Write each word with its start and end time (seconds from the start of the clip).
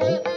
Mookambe 0.00 0.29